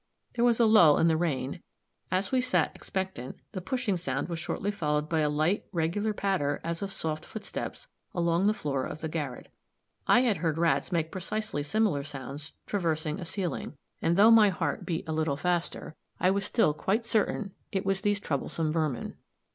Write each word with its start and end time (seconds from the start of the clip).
There 0.33 0.43
was 0.43 0.59
a 0.59 0.65
lull 0.65 0.97
in 0.97 1.07
the 1.07 1.15
rain; 1.15 1.61
as 2.11 2.31
we 2.31 2.41
sat 2.41 2.71
expectant, 2.75 3.35
the 3.51 3.61
pushing 3.61 3.97
sound 3.97 4.29
was 4.29 4.39
shortly 4.39 4.71
followed 4.71 5.07
by 5.07 5.19
a 5.19 5.29
light, 5.29 5.65
regular 5.71 6.11
patter, 6.11 6.59
as 6.63 6.81
of 6.81 6.91
soft 6.91 7.23
footsteps, 7.23 7.85
along 8.11 8.47
the 8.47 8.53
floor 8.55 8.83
of 8.83 9.01
the 9.01 9.07
garret. 9.07 9.49
I 10.07 10.21
had 10.21 10.37
heard 10.37 10.57
rats 10.57 10.91
make 10.91 11.11
precisely 11.11 11.61
similar 11.61 12.03
sounds 12.03 12.53
traversing 12.65 13.19
a 13.19 13.25
ceiling; 13.25 13.77
and 14.01 14.17
though 14.17 14.31
my 14.31 14.49
heart 14.49 14.87
beat 14.87 15.07
a 15.07 15.13
little 15.13 15.37
faster, 15.37 15.95
I 16.19 16.31
was 16.31 16.45
still 16.45 16.73
quite 16.73 17.05
certain 17.05 17.51
it 17.71 17.85
was 17.85 18.01
these 18.01 18.19
troublesome 18.19 18.71
vermin. 18.71 19.17